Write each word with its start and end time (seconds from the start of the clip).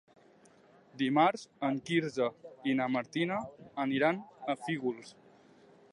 Dimarts 1.01 1.43
en 1.67 1.77
Quirze 1.89 2.29
i 2.71 2.75
na 2.81 2.89
Martina 2.97 3.37
aniran 3.87 4.25
a 4.55 4.57
Fígols. 4.67 5.15